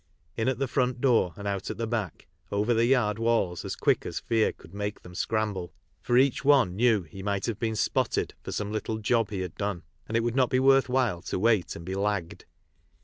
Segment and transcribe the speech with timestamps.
[0.35, 3.75] In at the front door and out at the back, over the yard walls as
[3.75, 7.29] quick as fear could make them scramble, for each one knew he CRIMINAL MANCHESTER— CHARTER
[7.29, 7.29] STREET.
[7.29, 10.49] might Lave been" spotted'' for some little" job" he had done, and it would not
[10.49, 12.45] be worth while to wait and be "lagged."